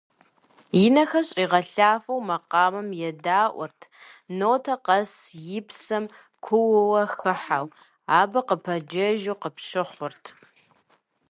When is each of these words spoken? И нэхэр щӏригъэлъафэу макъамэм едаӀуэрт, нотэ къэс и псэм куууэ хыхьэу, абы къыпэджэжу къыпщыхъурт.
И 0.81 0.85
нэхэр 0.93 1.23
щӏригъэлъафэу 1.27 2.25
макъамэм 2.27 2.89
едаӀуэрт, 3.09 3.79
нотэ 4.37 4.75
къэс 4.85 5.11
и 5.57 5.59
псэм 5.67 6.05
куууэ 6.45 7.03
хыхьэу, 7.19 7.65
абы 8.19 8.39
къыпэджэжу 8.47 9.39
къыпщыхъурт. 9.41 10.23